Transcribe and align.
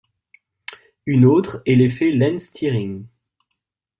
Une 1.05 1.25
autre 1.25 1.61
est 1.67 1.75
l'effet 1.75 2.09
Lense-Thirring. 2.11 3.05